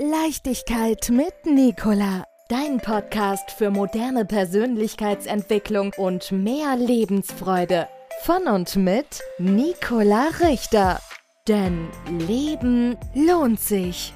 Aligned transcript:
Leichtigkeit 0.00 1.10
mit 1.10 1.34
Nicola. 1.44 2.22
Dein 2.48 2.78
Podcast 2.78 3.50
für 3.50 3.68
moderne 3.68 4.24
Persönlichkeitsentwicklung 4.24 5.92
und 5.96 6.30
mehr 6.30 6.76
Lebensfreude. 6.76 7.88
Von 8.22 8.46
und 8.46 8.76
mit 8.76 9.20
Nicola 9.40 10.28
Richter. 10.40 11.00
Denn 11.48 11.88
Leben 12.28 12.96
lohnt 13.12 13.58
sich. 13.58 14.14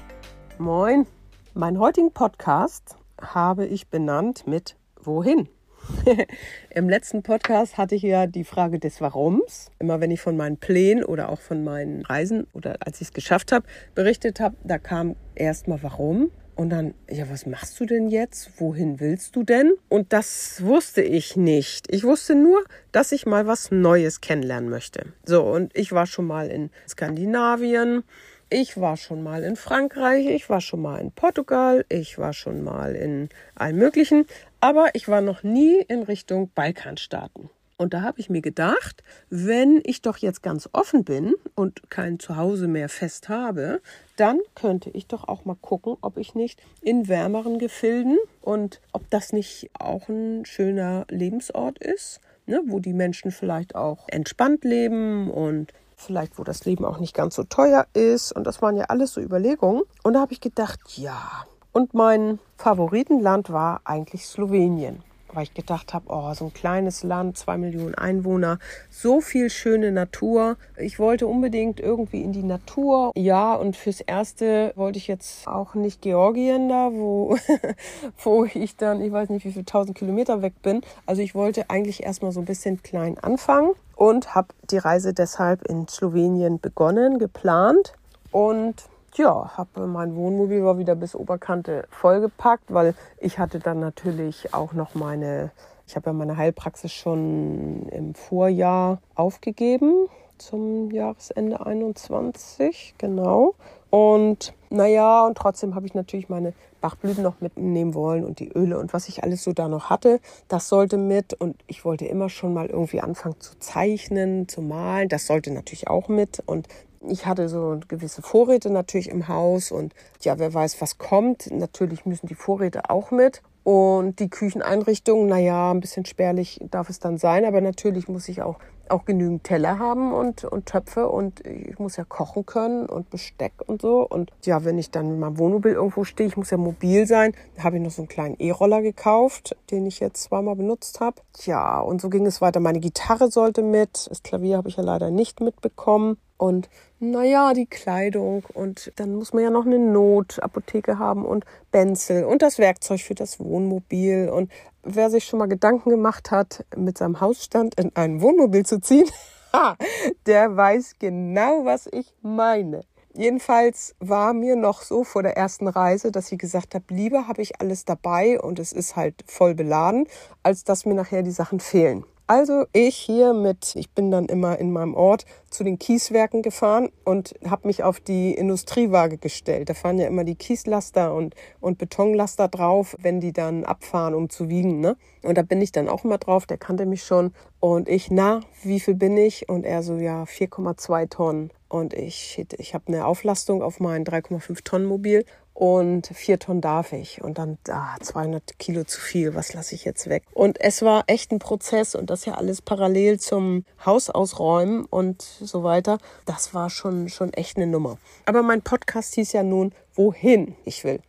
Moin, 0.57 1.05
meinen 1.53 1.79
heutigen 1.79 2.13
Podcast 2.13 2.95
habe 3.21 3.65
ich 3.65 3.89
benannt 3.89 4.47
mit 4.47 4.77
Wohin? 5.01 5.49
Im 6.69 6.89
letzten 6.89 7.23
Podcast 7.23 7.77
hatte 7.77 7.95
ich 7.95 8.01
ja 8.01 8.27
die 8.27 8.43
Frage 8.43 8.79
des 8.79 9.01
Warums. 9.01 9.71
Immer 9.79 10.01
wenn 10.01 10.11
ich 10.11 10.21
von 10.21 10.37
meinen 10.37 10.57
Plänen 10.57 11.03
oder 11.03 11.29
auch 11.29 11.39
von 11.39 11.63
meinen 11.63 12.03
Reisen 12.05 12.47
oder 12.53 12.77
als 12.79 13.01
ich 13.01 13.07
es 13.07 13.13
geschafft 13.13 13.51
habe, 13.51 13.65
berichtet 13.95 14.39
habe, 14.39 14.55
da 14.63 14.77
kam 14.77 15.15
erstmal 15.35 15.81
Warum. 15.83 16.31
Und 16.55 16.69
dann, 16.69 16.93
ja, 17.09 17.27
was 17.31 17.47
machst 17.47 17.79
du 17.79 17.85
denn 17.85 18.09
jetzt? 18.09 18.61
Wohin 18.61 18.99
willst 18.99 19.35
du 19.35 19.43
denn? 19.43 19.73
Und 19.89 20.13
das 20.13 20.63
wusste 20.63 21.01
ich 21.01 21.35
nicht. 21.35 21.91
Ich 21.91 22.03
wusste 22.03 22.35
nur, 22.35 22.63
dass 22.91 23.11
ich 23.11 23.25
mal 23.25 23.47
was 23.47 23.71
Neues 23.71 24.21
kennenlernen 24.21 24.69
möchte. 24.69 25.13
So, 25.25 25.41
und 25.43 25.75
ich 25.75 25.93
war 25.93 26.05
schon 26.05 26.27
mal 26.27 26.49
in 26.49 26.69
Skandinavien. 26.87 28.03
Ich 28.49 28.79
war 28.79 28.97
schon 28.97 29.23
mal 29.23 29.43
in 29.43 29.55
Frankreich, 29.55 30.27
ich 30.27 30.49
war 30.49 30.61
schon 30.61 30.81
mal 30.81 30.99
in 30.99 31.11
Portugal, 31.11 31.85
ich 31.89 32.17
war 32.17 32.33
schon 32.33 32.63
mal 32.63 32.95
in 32.95 33.29
allen 33.55 33.77
möglichen, 33.77 34.25
aber 34.59 34.89
ich 34.93 35.07
war 35.07 35.21
noch 35.21 35.43
nie 35.43 35.81
in 35.87 36.03
Richtung 36.03 36.51
Balkanstaaten. 36.53 37.49
Und 37.77 37.93
da 37.93 38.01
habe 38.01 38.19
ich 38.19 38.29
mir 38.29 38.41
gedacht, 38.41 39.03
wenn 39.29 39.81
ich 39.83 40.01
doch 40.01 40.17
jetzt 40.17 40.43
ganz 40.43 40.69
offen 40.71 41.03
bin 41.03 41.33
und 41.55 41.89
kein 41.89 42.19
Zuhause 42.19 42.67
mehr 42.67 42.87
fest 42.87 43.29
habe, 43.29 43.81
dann 44.15 44.39
könnte 44.55 44.89
ich 44.91 45.07
doch 45.07 45.27
auch 45.27 45.45
mal 45.45 45.57
gucken, 45.59 45.97
ob 46.01 46.17
ich 46.17 46.35
nicht 46.35 46.61
in 46.81 47.07
wärmeren 47.07 47.59
Gefilden 47.59 48.17
und 48.41 48.79
ob 48.93 49.09
das 49.09 49.33
nicht 49.33 49.69
auch 49.77 50.07
ein 50.07 50.45
schöner 50.45 51.05
Lebensort 51.09 51.79
ist, 51.79 52.21
ne, 52.45 52.61
wo 52.67 52.79
die 52.79 52.93
Menschen 52.93 53.31
vielleicht 53.31 53.75
auch 53.75 54.07
entspannt 54.07 54.63
leben 54.63 55.31
und 55.31 55.73
vielleicht 55.95 56.37
wo 56.37 56.43
das 56.43 56.65
Leben 56.65 56.85
auch 56.85 56.99
nicht 56.99 57.15
ganz 57.15 57.35
so 57.35 57.43
teuer 57.43 57.85
ist. 57.93 58.31
Und 58.31 58.45
das 58.45 58.61
waren 58.61 58.77
ja 58.77 58.85
alles 58.85 59.13
so 59.13 59.21
Überlegungen. 59.21 59.83
Und 60.03 60.13
da 60.13 60.21
habe 60.21 60.33
ich 60.33 60.41
gedacht, 60.41 60.79
ja, 60.97 61.45
und 61.73 61.95
mein 61.95 62.39
Favoritenland 62.57 63.51
war 63.51 63.81
eigentlich 63.83 64.27
Slowenien, 64.27 65.01
weil 65.33 65.43
ich 65.43 65.55
gedacht 65.55 65.91
habe, 65.95 66.05
oh, 66.09 66.31
so 66.35 66.45
ein 66.45 66.53
kleines 66.53 67.01
Land, 67.01 67.35
zwei 67.35 67.57
Millionen 67.57 67.95
Einwohner, 67.95 68.59
so 68.91 69.21
viel 69.21 69.49
schöne 69.49 69.91
Natur. 69.91 70.57
Ich 70.77 70.99
wollte 70.99 71.25
unbedingt 71.25 71.79
irgendwie 71.79 72.21
in 72.21 72.31
die 72.31 72.43
Natur. 72.43 73.11
Ja, 73.15 73.55
und 73.55 73.75
fürs 73.75 74.01
Erste 74.01 74.71
wollte 74.75 74.99
ich 74.99 75.07
jetzt 75.07 75.47
auch 75.47 75.73
nicht 75.73 76.03
Georgien 76.03 76.69
da, 76.69 76.91
wo, 76.93 77.37
wo 78.23 78.45
ich 78.45 78.77
dann, 78.77 79.01
ich 79.01 79.11
weiß 79.11 79.29
nicht, 79.29 79.43
wie 79.43 79.51
viele 79.51 79.65
tausend 79.65 79.97
Kilometer 79.97 80.43
weg 80.43 80.61
bin. 80.61 80.81
Also 81.07 81.23
ich 81.23 81.33
wollte 81.33 81.71
eigentlich 81.71 82.03
erstmal 82.03 82.31
so 82.31 82.39
ein 82.39 82.45
bisschen 82.45 82.83
klein 82.83 83.17
anfangen 83.17 83.71
und 83.95 84.35
habe 84.35 84.49
die 84.69 84.77
Reise 84.77 85.13
deshalb 85.13 85.63
in 85.63 85.87
Slowenien 85.87 86.59
begonnen, 86.59 87.19
geplant. 87.19 87.93
Und 88.31 88.83
ja, 89.15 89.51
habe 89.57 89.85
mein 89.87 90.15
Wohnmobil 90.15 90.63
war 90.63 90.77
wieder 90.77 90.95
bis 90.95 91.15
Oberkante 91.15 91.85
vollgepackt, 91.89 92.73
weil 92.73 92.95
ich 93.19 93.39
hatte 93.39 93.59
dann 93.59 93.79
natürlich 93.79 94.53
auch 94.53 94.73
noch 94.73 94.95
meine, 94.95 95.51
ich 95.87 95.95
habe 95.95 96.09
ja 96.09 96.13
meine 96.13 96.37
Heilpraxis 96.37 96.91
schon 96.91 97.87
im 97.89 98.15
Vorjahr 98.15 98.99
aufgegeben 99.15 100.07
zum 100.37 100.91
Jahresende 100.91 101.65
21, 101.65 102.95
genau. 102.97 103.55
Und 103.89 104.53
naja, 104.73 105.23
und 105.23 105.37
trotzdem 105.37 105.75
habe 105.75 105.85
ich 105.85 105.93
natürlich 105.93 106.29
meine 106.29 106.51
Bachblüten 106.81 107.21
noch 107.21 107.41
mitnehmen 107.41 107.93
wollen 107.93 108.25
und 108.25 108.39
die 108.39 108.49
Öle 108.49 108.79
und 108.79 108.91
was 108.91 109.07
ich 109.07 109.23
alles 109.23 109.43
so 109.43 109.53
da 109.53 109.67
noch 109.67 109.91
hatte, 109.91 110.19
das 110.47 110.67
sollte 110.67 110.97
mit. 110.97 111.35
Und 111.35 111.55
ich 111.67 111.85
wollte 111.85 112.05
immer 112.05 112.27
schon 112.27 112.55
mal 112.55 112.65
irgendwie 112.65 112.99
anfangen 112.99 113.39
zu 113.39 113.57
zeichnen, 113.59 114.47
zu 114.47 114.63
malen. 114.63 115.09
Das 115.09 115.27
sollte 115.27 115.51
natürlich 115.51 115.87
auch 115.87 116.07
mit. 116.07 116.41
Und 116.47 116.67
ich 117.07 117.27
hatte 117.27 117.49
so 117.49 117.79
gewisse 117.87 118.23
Vorräte 118.23 118.71
natürlich 118.71 119.09
im 119.09 119.27
Haus 119.27 119.71
und 119.71 119.93
ja, 120.21 120.39
wer 120.39 120.51
weiß, 120.51 120.81
was 120.81 120.97
kommt. 120.97 121.51
Natürlich 121.51 122.07
müssen 122.07 122.25
die 122.25 122.35
Vorräte 122.35 122.89
auch 122.89 123.11
mit. 123.11 123.43
Und 123.63 124.19
die 124.19 124.29
Kücheneinrichtung, 124.29 125.27
naja, 125.27 125.71
ein 125.71 125.79
bisschen 125.79 126.05
spärlich 126.05 126.59
darf 126.69 126.89
es 126.89 126.99
dann 126.99 127.17
sein, 127.17 127.45
aber 127.45 127.61
natürlich 127.61 128.09
muss 128.09 128.27
ich 128.27 128.41
auch, 128.41 128.59
auch 128.89 129.05
genügend 129.05 129.45
Teller 129.45 129.79
haben 129.79 130.11
und, 130.11 130.43
und 130.43 130.65
Töpfe 130.65 131.07
und 131.07 131.45
ich 131.45 131.79
muss 131.79 131.95
ja 131.95 132.03
kochen 132.03 132.45
können 132.45 132.87
und 132.87 133.09
Besteck 133.09 133.53
und 133.65 133.81
so. 133.81 134.05
Und 134.05 134.31
ja, 134.43 134.65
wenn 134.65 134.77
ich 134.77 134.91
dann 134.91 135.09
mit 135.09 135.19
meinem 135.19 135.37
Wohnmobil 135.37 135.71
irgendwo 135.71 136.03
stehe, 136.03 136.27
ich 136.27 136.35
muss 136.35 136.51
ja 136.51 136.57
mobil 136.57 137.07
sein, 137.07 137.33
habe 137.57 137.77
ich 137.77 137.83
noch 137.83 137.91
so 137.91 138.01
einen 138.01 138.09
kleinen 138.09 138.35
E-Roller 138.37 138.81
gekauft, 138.81 139.55
den 139.71 139.85
ich 139.85 140.01
jetzt 140.01 140.23
zweimal 140.23 140.57
benutzt 140.57 140.99
habe. 140.99 141.21
Ja, 141.45 141.79
und 141.79 142.01
so 142.01 142.09
ging 142.09 142.25
es 142.25 142.41
weiter. 142.41 142.59
Meine 142.59 142.81
Gitarre 142.81 143.31
sollte 143.31 143.61
mit, 143.61 144.07
das 144.09 144.23
Klavier 144.23 144.57
habe 144.57 144.67
ich 144.67 144.75
ja 144.75 144.83
leider 144.83 145.09
nicht 145.09 145.39
mitbekommen 145.39 146.17
und 146.37 146.69
naja, 147.11 147.53
die 147.53 147.65
Kleidung 147.65 148.43
und 148.53 148.91
dann 148.95 149.15
muss 149.15 149.33
man 149.33 149.43
ja 149.43 149.49
noch 149.49 149.65
eine 149.65 149.79
Notapotheke 149.79 150.99
haben 150.99 151.25
und 151.25 151.45
Benzel 151.71 152.23
und 152.23 152.41
das 152.41 152.57
Werkzeug 152.57 153.01
für 153.01 153.15
das 153.15 153.39
Wohnmobil. 153.39 154.29
Und 154.29 154.51
wer 154.83 155.09
sich 155.09 155.25
schon 155.25 155.39
mal 155.39 155.47
Gedanken 155.47 155.89
gemacht 155.89 156.31
hat, 156.31 156.65
mit 156.75 156.97
seinem 156.97 157.19
Hausstand 157.19 157.79
in 157.79 157.95
ein 157.95 158.21
Wohnmobil 158.21 158.65
zu 158.65 158.79
ziehen, 158.79 159.09
der 160.25 160.55
weiß 160.55 160.95
genau, 160.99 161.65
was 161.65 161.87
ich 161.91 162.13
meine. 162.21 162.83
Jedenfalls 163.15 163.95
war 163.99 164.33
mir 164.33 164.55
noch 164.55 164.81
so 164.81 165.03
vor 165.03 165.21
der 165.21 165.37
ersten 165.37 165.67
Reise, 165.67 166.11
dass 166.11 166.31
ich 166.31 166.39
gesagt 166.39 166.73
habe, 166.73 166.85
lieber 166.89 167.27
habe 167.27 167.43
ich 167.43 167.61
alles 167.61 167.85
dabei 167.85 168.39
und 168.39 168.57
es 168.57 168.73
ist 168.73 168.95
halt 168.95 169.23
voll 169.27 169.53
beladen, 169.53 170.07
als 170.41 170.63
dass 170.63 170.85
mir 170.85 170.95
nachher 170.95 171.21
die 171.21 171.31
Sachen 171.31 171.59
fehlen. 171.59 172.05
Also 172.25 172.65
ich 172.71 172.95
hier 172.95 173.33
mit, 173.33 173.75
ich 173.75 173.91
bin 173.91 174.09
dann 174.09 174.27
immer 174.27 174.57
in 174.57 174.71
meinem 174.71 174.93
Ort 174.95 175.25
zu 175.49 175.65
den 175.65 175.77
Kieswerken 175.77 176.41
gefahren 176.41 176.89
und 177.03 177.35
habe 177.45 177.67
mich 177.67 177.83
auf 177.83 177.99
die 177.99 178.33
Industriewaage 178.33 179.17
gestellt. 179.17 179.69
Da 179.69 179.73
fahren 179.73 179.99
ja 179.99 180.07
immer 180.07 180.23
die 180.23 180.35
Kieslaster 180.35 181.13
und, 181.13 181.35
und 181.59 181.77
Betonlaster 181.77 182.47
drauf, 182.47 182.95
wenn 182.97 183.19
die 183.19 183.33
dann 183.33 183.65
abfahren, 183.65 184.13
um 184.13 184.29
zu 184.29 184.47
wiegen. 184.47 184.79
Ne? 184.79 184.95
Und 185.21 185.37
da 185.37 185.41
bin 185.41 185.61
ich 185.61 185.73
dann 185.73 185.89
auch 185.89 186.05
immer 186.05 186.17
drauf, 186.17 186.45
der 186.45 186.57
kannte 186.57 186.85
mich 186.85 187.03
schon. 187.03 187.33
Und 187.59 187.89
ich, 187.89 188.09
na, 188.09 188.39
wie 188.63 188.79
viel 188.79 188.95
bin 188.95 189.17
ich? 189.17 189.49
Und 189.49 189.65
er 189.65 189.83
so, 189.83 189.95
ja, 189.97 190.23
4,2 190.23 191.09
Tonnen. 191.09 191.51
Und 191.67 191.93
ich, 191.93 192.45
ich 192.57 192.73
habe 192.73 192.85
eine 192.87 193.05
Auflastung 193.05 193.61
auf 193.61 193.81
mein 193.81 194.05
3,5 194.05 194.63
Tonnen 194.63 194.85
Mobil 194.85 195.25
und 195.53 196.07
vier 196.07 196.39
Tonnen 196.39 196.61
darf 196.61 196.93
ich 196.93 197.21
und 197.21 197.37
dann 197.37 197.57
ah, 197.69 197.95
200 197.99 198.57
Kilo 198.59 198.83
zu 198.83 198.99
viel, 198.99 199.35
was 199.35 199.53
lasse 199.53 199.75
ich 199.75 199.85
jetzt 199.85 200.09
weg? 200.09 200.23
Und 200.33 200.59
es 200.59 200.81
war 200.81 201.03
echt 201.07 201.31
ein 201.31 201.39
Prozess 201.39 201.95
und 201.95 202.09
das 202.09 202.25
ja 202.25 202.33
alles 202.35 202.61
parallel 202.61 203.19
zum 203.19 203.65
Haus 203.85 204.09
ausräumen 204.09 204.85
und 204.85 205.21
so 205.21 205.63
weiter. 205.63 205.97
Das 206.25 206.53
war 206.53 206.69
schon, 206.69 207.09
schon 207.09 207.31
echt 207.33 207.57
eine 207.57 207.67
Nummer. 207.67 207.97
Aber 208.25 208.41
mein 208.41 208.61
Podcast 208.61 209.15
hieß 209.15 209.33
ja 209.33 209.43
nun, 209.43 209.73
wohin 209.93 210.55
ich 210.65 210.83
will. 210.83 211.01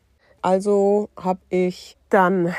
Also 0.43 1.09
habe 1.17 1.41
ich 1.49 1.97
dann 2.11 2.55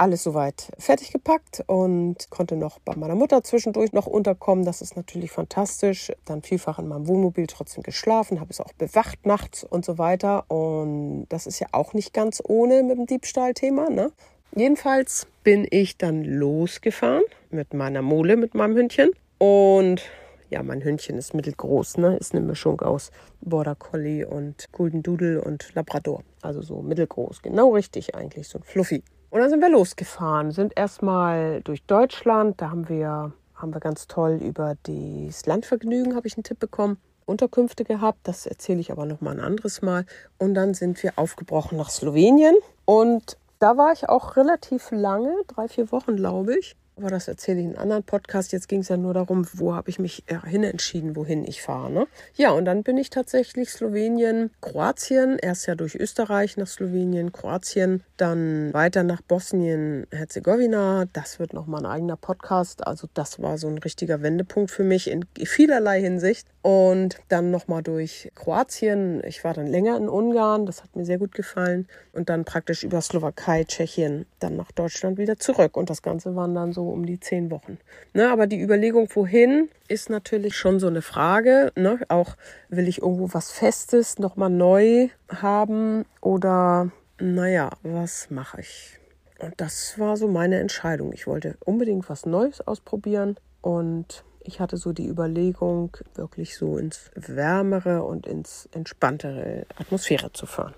alles 0.00 0.22
soweit 0.22 0.72
fertig 0.78 1.12
gepackt 1.12 1.62
und 1.66 2.30
konnte 2.30 2.56
noch 2.56 2.78
bei 2.78 2.96
meiner 2.96 3.14
Mutter 3.14 3.44
zwischendurch 3.44 3.92
noch 3.92 4.06
unterkommen. 4.06 4.64
Das 4.64 4.80
ist 4.80 4.96
natürlich 4.96 5.30
fantastisch. 5.30 6.10
Dann 6.24 6.40
vielfach 6.40 6.78
in 6.78 6.88
meinem 6.88 7.06
Wohnmobil 7.06 7.46
trotzdem 7.46 7.82
geschlafen, 7.82 8.40
habe 8.40 8.50
es 8.50 8.60
auch 8.60 8.72
bewacht 8.72 9.26
nachts 9.26 9.62
und 9.62 9.84
so 9.84 9.98
weiter. 9.98 10.50
Und 10.50 11.26
das 11.28 11.46
ist 11.46 11.60
ja 11.60 11.66
auch 11.72 11.92
nicht 11.92 12.14
ganz 12.14 12.42
ohne 12.42 12.82
mit 12.82 12.96
dem 12.96 13.06
Diebstahlthema. 13.06 13.90
Ne? 13.90 14.10
Jedenfalls 14.56 15.26
bin 15.44 15.66
ich 15.70 15.98
dann 15.98 16.24
losgefahren 16.24 17.24
mit 17.50 17.74
meiner 17.74 18.00
Mole, 18.00 18.36
mit 18.36 18.54
meinem 18.54 18.76
Hündchen. 18.76 19.10
Und 19.36 20.02
ja, 20.48 20.62
mein 20.62 20.82
Hündchen 20.82 21.18
ist 21.18 21.34
mittelgroß, 21.34 21.98
ne? 21.98 22.16
Ist 22.16 22.34
eine 22.34 22.44
Mischung 22.44 22.80
aus 22.80 23.12
Border 23.40 23.76
Collie 23.76 24.26
und 24.26 24.72
Golden 24.72 25.02
Doodle 25.02 25.42
und 25.42 25.72
Labrador. 25.74 26.24
Also 26.42 26.62
so 26.62 26.82
mittelgroß. 26.82 27.42
Genau 27.42 27.74
richtig 27.74 28.14
eigentlich, 28.14 28.48
so 28.48 28.58
ein 28.58 28.64
Fluffy. 28.64 29.04
Und 29.30 29.40
dann 29.40 29.48
sind 29.48 29.60
wir 29.60 29.70
losgefahren, 29.70 30.50
sind 30.50 30.76
erstmal 30.76 31.60
durch 31.62 31.84
Deutschland. 31.84 32.60
Da 32.60 32.70
haben 32.70 32.88
wir, 32.88 33.32
haben 33.54 33.72
wir 33.72 33.80
ganz 33.80 34.08
toll 34.08 34.40
über 34.42 34.74
das 34.82 35.46
Landvergnügen, 35.46 36.16
habe 36.16 36.26
ich 36.26 36.36
einen 36.36 36.42
Tipp 36.42 36.58
bekommen, 36.58 36.98
Unterkünfte 37.26 37.84
gehabt. 37.84 38.18
Das 38.24 38.46
erzähle 38.46 38.80
ich 38.80 38.90
aber 38.90 39.06
noch 39.06 39.20
mal 39.20 39.30
ein 39.30 39.40
anderes 39.40 39.82
Mal. 39.82 40.04
Und 40.38 40.54
dann 40.54 40.74
sind 40.74 41.00
wir 41.04 41.12
aufgebrochen 41.14 41.78
nach 41.78 41.90
Slowenien. 41.90 42.56
Und 42.84 43.36
da 43.60 43.76
war 43.76 43.92
ich 43.92 44.08
auch 44.08 44.36
relativ 44.36 44.90
lange, 44.90 45.32
drei, 45.46 45.68
vier 45.68 45.92
Wochen, 45.92 46.16
glaube 46.16 46.58
ich. 46.58 46.74
Aber 47.00 47.08
das 47.08 47.28
erzähle 47.28 47.60
ich 47.60 47.64
in 47.64 47.70
einem 47.72 47.82
anderen 47.82 48.02
Podcast. 48.02 48.52
Jetzt 48.52 48.68
ging 48.68 48.80
es 48.80 48.88
ja 48.88 48.98
nur 48.98 49.14
darum, 49.14 49.46
wo 49.54 49.74
habe 49.74 49.88
ich 49.88 49.98
mich 49.98 50.24
äh, 50.26 50.38
hin 50.46 50.64
entschieden, 50.64 51.16
wohin 51.16 51.46
ich 51.46 51.62
fahre. 51.62 51.90
Ne? 51.90 52.06
Ja, 52.34 52.50
und 52.50 52.66
dann 52.66 52.82
bin 52.82 52.98
ich 52.98 53.08
tatsächlich 53.08 53.70
Slowenien, 53.70 54.50
Kroatien, 54.60 55.38
erst 55.38 55.66
ja 55.66 55.74
durch 55.74 55.94
Österreich 55.94 56.58
nach 56.58 56.66
Slowenien, 56.66 57.32
Kroatien, 57.32 58.02
dann 58.18 58.74
weiter 58.74 59.02
nach 59.02 59.22
Bosnien-Herzegowina. 59.22 61.06
Das 61.14 61.38
wird 61.38 61.54
nochmal 61.54 61.86
ein 61.86 61.90
eigener 61.90 62.16
Podcast. 62.16 62.86
Also 62.86 63.08
das 63.14 63.40
war 63.40 63.56
so 63.56 63.68
ein 63.68 63.78
richtiger 63.78 64.20
Wendepunkt 64.20 64.70
für 64.70 64.84
mich 64.84 65.10
in 65.10 65.24
vielerlei 65.42 66.02
Hinsicht. 66.02 66.46
Und 66.62 67.18
dann 67.28 67.50
nochmal 67.50 67.82
durch 67.82 68.30
Kroatien. 68.34 69.22
Ich 69.24 69.44
war 69.44 69.54
dann 69.54 69.66
länger 69.66 69.96
in 69.96 70.08
Ungarn, 70.08 70.66
das 70.66 70.82
hat 70.82 70.94
mir 70.94 71.04
sehr 71.04 71.18
gut 71.18 71.32
gefallen. 71.32 71.88
Und 72.12 72.28
dann 72.28 72.44
praktisch 72.44 72.82
über 72.82 73.00
Slowakei, 73.00 73.64
Tschechien, 73.64 74.26
dann 74.40 74.56
nach 74.56 74.70
Deutschland 74.72 75.16
wieder 75.16 75.38
zurück. 75.38 75.76
Und 75.76 75.88
das 75.88 76.02
Ganze 76.02 76.36
waren 76.36 76.54
dann 76.54 76.72
so 76.72 76.88
um 76.88 77.06
die 77.06 77.18
zehn 77.18 77.50
Wochen. 77.50 77.78
Ne, 78.12 78.30
aber 78.30 78.46
die 78.46 78.60
Überlegung, 78.60 79.08
wohin, 79.14 79.70
ist 79.88 80.10
natürlich 80.10 80.56
schon 80.56 80.80
so 80.80 80.86
eine 80.86 81.02
Frage. 81.02 81.72
Ne? 81.76 82.00
Auch 82.08 82.36
will 82.68 82.88
ich 82.88 83.00
irgendwo 83.00 83.32
was 83.32 83.50
Festes 83.50 84.18
nochmal 84.18 84.50
neu 84.50 85.08
haben 85.28 86.04
oder 86.20 86.90
naja, 87.18 87.70
was 87.82 88.30
mache 88.30 88.60
ich? 88.60 88.98
Und 89.38 89.54
das 89.58 89.98
war 89.98 90.18
so 90.18 90.28
meine 90.28 90.60
Entscheidung. 90.60 91.12
Ich 91.14 91.26
wollte 91.26 91.56
unbedingt 91.64 92.08
was 92.10 92.26
Neues 92.26 92.60
ausprobieren 92.60 93.36
und 93.62 94.24
ich 94.42 94.60
hatte 94.60 94.76
so 94.76 94.92
die 94.92 95.06
Überlegung, 95.06 95.96
wirklich 96.14 96.56
so 96.56 96.78
ins 96.78 97.10
wärmere 97.14 98.02
und 98.02 98.26
ins 98.26 98.68
entspanntere 98.72 99.66
Atmosphäre 99.76 100.32
zu 100.32 100.46
fahren. 100.46 100.74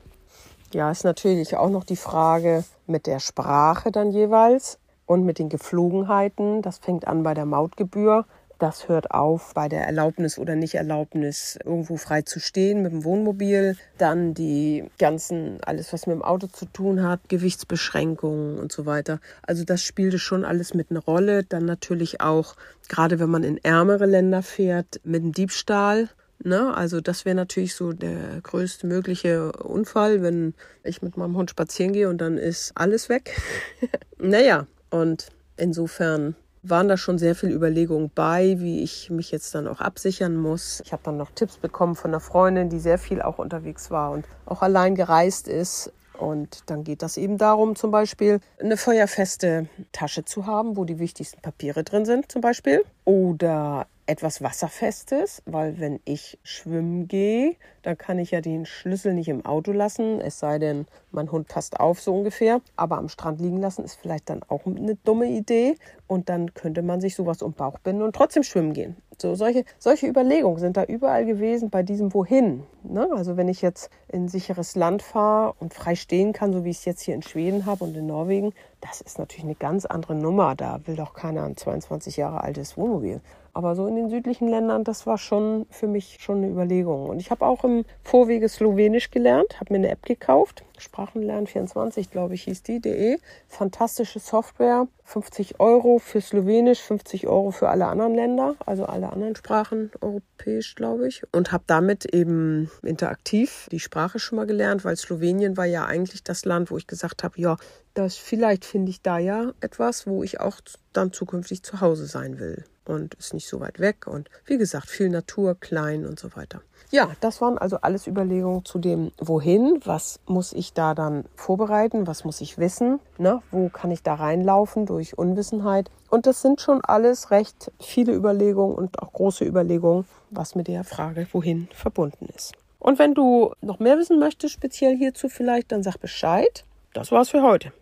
Ja, 0.73 0.91
ist 0.91 1.05
natürlich 1.05 1.56
auch 1.56 1.70
noch 1.70 1.85
die 1.85 1.97
Frage 1.97 2.64
mit 2.87 3.06
der 3.06 3.20
Sprache 3.20 3.93
dann 3.93 4.11
jeweils 4.11 4.79
und 5.06 5.25
mit 5.25 5.38
den 5.38 5.49
Geflogenheiten. 5.49 6.62
Das 6.62 6.79
fängt 6.79 7.06
an 7.06 7.23
bei 7.23 7.35
der 7.35 7.44
Mautgebühr. 7.44 8.25
Das 8.62 8.88
hört 8.88 9.11
auf 9.11 9.55
bei 9.55 9.69
der 9.69 9.88
Erlaubnis 9.88 10.38
oder 10.38 10.55
Nicht-Erlaubnis, 10.55 11.59
irgendwo 11.64 11.97
frei 11.97 12.23
zu 12.23 12.38
stehen 12.38 12.81
mit 12.81 12.93
dem 12.93 13.03
Wohnmobil. 13.03 13.76
Dann 13.99 14.35
die 14.35 14.85
ganzen, 15.00 15.59
alles 15.64 15.93
was 15.93 16.06
mit 16.06 16.14
dem 16.14 16.23
Auto 16.23 16.47
zu 16.47 16.67
tun 16.67 17.03
hat, 17.03 17.29
Gewichtsbeschränkungen 17.29 18.61
und 18.61 18.70
so 18.70 18.87
weiter. 18.87 19.19
Also 19.43 19.64
das 19.64 19.82
spielte 19.82 20.20
schon 20.20 20.44
alles 20.44 20.75
mit 20.75 20.93
einer 20.93 21.00
Rolle. 21.00 21.43
Dann 21.43 21.64
natürlich 21.64 22.20
auch, 22.20 22.55
gerade 22.88 23.19
wenn 23.19 23.31
man 23.31 23.43
in 23.43 23.59
ärmere 23.64 24.06
Länder 24.06 24.44
fährt, 24.44 25.00
mit 25.03 25.25
dem 25.25 25.32
Diebstahl. 25.32 26.08
Ne? 26.38 26.73
Also 26.73 27.00
das 27.00 27.25
wäre 27.25 27.35
natürlich 27.35 27.75
so 27.75 27.93
der 27.93 28.41
größte 28.44 28.87
mögliche 28.87 29.50
Unfall, 29.55 30.23
wenn 30.23 30.55
ich 30.85 31.03
mit 31.03 31.17
meinem 31.17 31.37
Hund 31.37 31.50
spazieren 31.50 31.94
gehe 31.94 32.08
und 32.08 32.19
dann 32.19 32.38
ist 32.38 32.70
alles 32.76 33.08
weg. 33.08 33.43
naja, 34.19 34.69
und 34.88 35.31
insofern 35.56 36.37
waren 36.62 36.88
da 36.88 36.97
schon 36.97 37.19
sehr 37.19 37.35
viele 37.35 37.53
Überlegungen 37.53 38.11
bei, 38.14 38.61
wie 38.61 38.82
ich 38.82 39.11
mich 39.11 39.31
jetzt 39.31 39.55
dann 39.55 39.67
auch 39.67 39.81
absichern 39.81 40.37
muss. 40.37 40.81
Ich 40.85 40.93
habe 40.93 41.03
dann 41.05 41.17
noch 41.17 41.31
Tipps 41.32 41.56
bekommen 41.56 41.97
von 41.97 42.11
einer 42.11 42.20
Freundin, 42.20 42.69
die 42.70 42.79
sehr 42.79 42.99
viel 42.99 43.20
auch 43.20 43.38
unterwegs 43.38 43.91
war 43.91 44.12
und 44.12 44.25
auch 44.47 44.62
allein 44.62 44.94
gereist 44.94 45.49
ist. 45.49 45.93
Und 46.19 46.70
dann 46.70 46.85
geht 46.85 47.03
das 47.03 47.17
eben 47.17 47.37
darum, 47.37 47.75
zum 47.75 47.91
Beispiel 47.91 48.38
eine 48.61 48.76
feuerfeste 48.76 49.69
Tasche 49.91 50.25
zu 50.25 50.47
haben, 50.47 50.76
wo 50.76 50.85
die 50.85 51.00
wichtigsten 51.00 51.41
Papiere 51.41 51.82
drin 51.82 52.05
sind, 52.05 52.31
zum 52.31 52.43
Beispiel. 52.43 52.85
Oder 53.05 53.87
etwas 54.12 54.43
Wasserfestes, 54.43 55.43
weil 55.47 55.81
wenn 55.81 55.99
ich 56.05 56.38
schwimmen 56.43 57.09
gehe, 57.09 57.56
dann 57.81 57.97
kann 57.97 58.19
ich 58.19 58.31
ja 58.31 58.43
den 58.43 58.67
Schlüssel 58.67 59.14
nicht 59.14 59.29
im 59.29 59.47
Auto 59.47 59.73
lassen, 59.73 60.20
es 60.20 60.38
sei 60.38 60.59
denn, 60.59 60.85
mein 61.12 61.32
Hund 61.32 61.49
passt 61.49 61.81
auf 61.81 61.99
so 61.99 62.14
ungefähr. 62.14 62.61
Aber 62.76 62.99
am 62.99 63.09
Strand 63.09 63.41
liegen 63.41 63.56
lassen 63.56 63.85
ist 63.85 63.94
vielleicht 63.94 64.29
dann 64.29 64.43
auch 64.49 64.67
eine 64.67 64.97
dumme 64.97 65.31
Idee 65.31 65.76
und 66.06 66.29
dann 66.29 66.53
könnte 66.53 66.82
man 66.82 67.00
sich 67.00 67.14
sowas 67.14 67.41
um 67.41 67.55
Bauch 67.55 67.79
binden 67.79 68.03
und 68.03 68.14
trotzdem 68.14 68.43
schwimmen 68.43 68.75
gehen. 68.75 68.97
So 69.19 69.35
solche, 69.35 69.64
solche 69.79 70.06
Überlegungen 70.09 70.58
sind 70.58 70.76
da 70.76 70.85
überall 70.85 71.25
gewesen 71.25 71.70
bei 71.70 71.82
diesem 71.82 72.12
Wohin. 72.12 72.65
Ne? 72.82 73.08
Also 73.15 73.38
wenn 73.38 73.49
ich 73.49 73.62
jetzt 73.62 73.91
in 74.08 74.29
sicheres 74.29 74.75
Land 74.75 75.00
fahre 75.03 75.55
und 75.58 75.73
frei 75.73 75.94
stehen 75.94 76.35
kann, 76.35 76.53
so 76.53 76.65
wie 76.65 76.70
ich 76.70 76.79
es 76.79 76.85
jetzt 76.85 77.03
hier 77.03 77.15
in 77.15 77.23
Schweden 77.23 77.65
habe 77.65 77.85
und 77.85 77.97
in 77.97 78.06
Norwegen, 78.06 78.53
das 78.81 79.00
ist 79.00 79.19
natürlich 79.19 79.44
eine 79.44 79.55
ganz 79.55 79.87
andere 79.87 80.15
Nummer. 80.15 80.55
Da 80.55 80.81
will 80.87 80.97
doch 80.97 81.15
keiner 81.15 81.44
ein 81.44 81.56
22 81.56 82.19
Jahre 82.19 82.43
altes 82.43 82.76
Wohnmobil. 82.76 83.23
Aber 83.54 83.75
so 83.75 83.87
in 83.87 83.96
den 83.96 84.08
südlichen 84.08 84.49
Ländern, 84.49 84.82
das 84.82 85.06
war 85.06 85.19
schon 85.19 85.66
für 85.69 85.87
mich 85.87 86.19
schon 86.20 86.38
eine 86.38 86.49
Überlegung. 86.49 87.10
Und 87.10 87.20
ich 87.20 87.31
habe 87.31 87.44
auch 87.44 87.64
im 87.64 87.84
Vorwege 88.02 88.49
Slowenisch 88.49 89.10
gelernt, 89.10 89.60
habe 89.60 89.75
mir 89.75 89.78
eine 89.78 89.90
App 89.90 90.06
gekauft. 90.06 90.64
Sprachenlernen24, 90.78 92.10
glaube 92.10 92.32
ich, 92.34 92.44
hieß 92.44 92.62
die, 92.62 92.81
de. 92.81 93.19
Fantastische 93.49 94.20
Software. 94.20 94.88
50 95.04 95.60
Euro 95.60 95.99
für 95.99 96.22
Slowenisch, 96.22 96.81
50 96.81 97.26
Euro 97.26 97.50
für 97.50 97.69
alle 97.69 97.87
anderen 97.88 98.14
Länder, 98.14 98.54
also 98.64 98.87
alle 98.87 99.12
anderen 99.12 99.37
Sprachen 99.37 99.90
europäisch, 100.00 100.75
glaube 100.75 101.06
ich. 101.06 101.22
Und 101.32 101.52
habe 101.52 101.64
damit 101.66 102.06
eben 102.06 102.70
interaktiv 102.82 103.69
die 103.70 103.81
Sprache 103.81 104.19
schon 104.19 104.37
mal 104.37 104.46
gelernt, 104.46 104.87
weil 104.87 104.96
Slowenien 104.96 105.58
war 105.58 105.66
ja 105.66 105.84
eigentlich 105.84 106.25
das 106.25 106.46
Land, 106.46 106.70
wo 106.70 106.78
ich 106.78 106.87
gesagt 106.87 107.22
habe, 107.22 107.38
ja, 107.38 107.58
das 107.93 108.16
vielleicht 108.16 108.64
finde 108.64 108.90
ich 108.90 109.02
da 109.02 109.19
ja 109.19 109.52
etwas, 109.60 110.06
wo 110.06 110.22
ich 110.22 110.40
auch 110.40 110.60
dann 110.94 111.12
zukünftig 111.12 111.62
zu 111.62 111.82
Hause 111.82 112.06
sein 112.06 112.38
will 112.38 112.64
und 112.88 113.14
ist 113.14 113.34
nicht 113.34 113.49
so 113.49 113.61
weit 113.61 113.79
weg 113.79 114.06
und 114.06 114.29
wie 114.46 114.58
gesagt, 114.58 114.88
viel 114.88 115.08
Natur, 115.08 115.55
klein 115.55 116.06
und 116.06 116.19
so 116.19 116.34
weiter. 116.37 116.62
Ja, 116.90 117.11
das 117.20 117.40
waren 117.40 117.56
also 117.56 117.79
alles 117.81 118.06
Überlegungen 118.06 118.67
zu 118.67 118.79
dem 118.79 119.12
Wohin, 119.19 119.81
was 119.84 120.20
muss 120.26 120.52
ich 120.52 120.75
da 120.75 120.94
dann 120.94 121.25
vorbereiten, 121.37 122.06
was 122.06 122.25
muss 122.25 122.43
ich 122.43 122.58
wissen, 122.58 123.00
ne? 123.17 123.40
wo 123.50 123.70
kann 123.70 123.90
ich 123.90 124.02
da 124.02 124.14
reinlaufen 124.14 124.84
durch 124.84 125.17
Unwissenheit. 125.17 125.90
Und 126.11 126.26
das 126.26 126.43
sind 126.43 126.61
schon 126.61 126.82
alles 126.84 127.31
recht 127.31 127.73
viele 127.81 128.12
Überlegungen 128.12 128.75
und 128.75 128.99
auch 129.02 129.12
große 129.12 129.44
Überlegungen, 129.44 130.05
was 130.31 130.55
mit 130.55 130.69
der 130.69 130.84
Frage 130.84 131.26
Wohin 131.32 131.69
verbunden 131.73 132.29
ist. 132.37 132.52
Und 132.79 132.99
wenn 132.99 133.14
du 133.14 133.55
noch 133.62 133.79
mehr 133.79 133.96
wissen 133.96 134.19
möchtest, 134.19 134.52
speziell 134.52 134.96
hierzu 134.96 135.29
vielleicht, 135.29 135.73
dann 135.73 135.82
sag 135.82 135.99
Bescheid. 135.99 136.64
Das 136.93 137.11
war's 137.11 137.31
für 137.31 137.43
heute. 137.43 137.73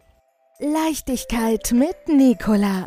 Leichtigkeit 0.61 1.73
mit 1.73 1.97
Nicola. 2.07 2.87